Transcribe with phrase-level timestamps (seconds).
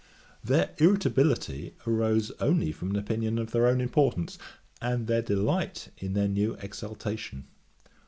[0.43, 4.39] Their irritability arose only from an opinion of their own importance,
[4.81, 7.45] and their delight in their new exaltation.